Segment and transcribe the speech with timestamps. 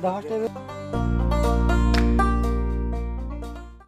[0.00, 1.23] दहा